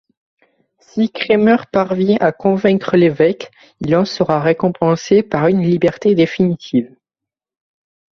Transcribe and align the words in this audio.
Si 0.79 1.11
Kremer 1.11 1.65
parvient 1.71 2.17
à 2.21 2.31
convaincre 2.31 2.97
l'évêque, 2.97 3.51
il 3.81 3.95
en 3.95 4.03
sera 4.03 4.39
récompensé 4.41 5.21
par 5.21 5.45
une 5.45 5.61
liberté 5.61 6.15
définitive. 6.15 6.95